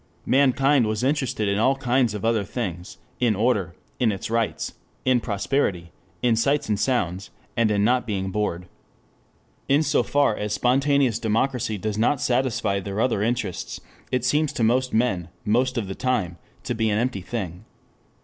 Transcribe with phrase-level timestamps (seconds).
[0.25, 4.73] Mankind was interested in all kinds of other things, in order, in its rights,
[5.05, 5.91] in prosperity,
[6.23, 8.65] in sights and sounds and in not being bored.
[9.69, 13.79] In so far as spontaneous democracy does not satisfy their other interests,
[14.11, 17.65] it seems to most men most of the time to be an empty thing.